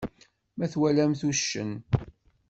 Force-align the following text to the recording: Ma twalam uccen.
Ma 0.57 0.65
twalam 0.71 1.13
uccen. 1.29 1.71